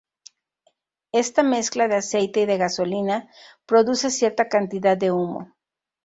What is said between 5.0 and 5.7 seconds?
humo.